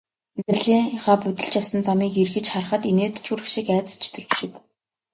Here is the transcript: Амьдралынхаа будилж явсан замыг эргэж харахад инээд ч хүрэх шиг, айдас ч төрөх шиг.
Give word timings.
Амьдралынхаа 0.37 1.17
будилж 1.21 1.53
явсан 1.61 1.81
замыг 1.87 2.13
эргэж 2.23 2.45
харахад 2.49 2.83
инээд 2.91 3.15
ч 3.23 3.25
хүрэх 3.27 3.47
шиг, 3.53 3.67
айдас 3.75 3.95
ч 4.01 4.05
төрөх 4.13 4.33
шиг. 4.39 4.51